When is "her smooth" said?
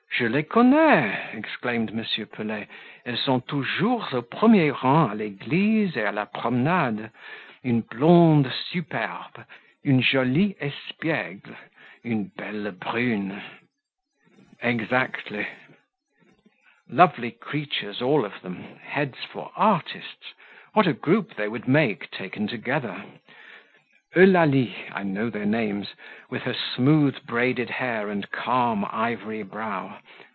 26.43-27.25